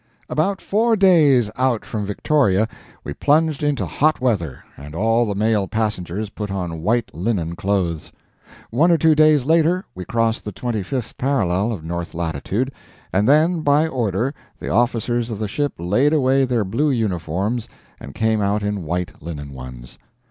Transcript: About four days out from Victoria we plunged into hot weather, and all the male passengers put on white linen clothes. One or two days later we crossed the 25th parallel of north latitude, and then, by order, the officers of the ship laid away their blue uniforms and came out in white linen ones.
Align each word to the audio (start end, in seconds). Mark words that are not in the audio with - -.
About 0.31 0.61
four 0.61 0.95
days 0.95 1.51
out 1.55 1.85
from 1.85 2.07
Victoria 2.07 2.67
we 3.03 3.13
plunged 3.13 3.61
into 3.61 3.85
hot 3.85 4.19
weather, 4.19 4.63
and 4.75 4.95
all 4.95 5.27
the 5.27 5.35
male 5.35 5.67
passengers 5.67 6.31
put 6.31 6.49
on 6.49 6.81
white 6.81 7.13
linen 7.13 7.55
clothes. 7.55 8.11
One 8.71 8.89
or 8.91 8.97
two 8.97 9.13
days 9.13 9.45
later 9.45 9.85
we 9.93 10.03
crossed 10.03 10.43
the 10.43 10.51
25th 10.51 11.17
parallel 11.19 11.71
of 11.71 11.83
north 11.83 12.15
latitude, 12.15 12.71
and 13.13 13.29
then, 13.29 13.61
by 13.61 13.85
order, 13.87 14.33
the 14.57 14.69
officers 14.69 15.29
of 15.29 15.37
the 15.37 15.47
ship 15.47 15.73
laid 15.77 16.13
away 16.13 16.45
their 16.45 16.63
blue 16.65 16.89
uniforms 16.89 17.69
and 17.99 18.15
came 18.15 18.41
out 18.41 18.63
in 18.63 18.81
white 18.85 19.21
linen 19.21 19.53
ones. 19.53 19.99